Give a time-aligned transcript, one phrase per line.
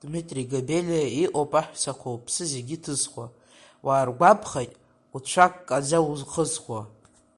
[0.00, 3.26] Дмитри Габелиа иҟоуп аҳәсақәа уԥсы зегьы ҭызхуа,
[3.86, 4.72] уааргәамԥхеит,
[5.14, 6.80] уцәа ккаӡа иухызхуа!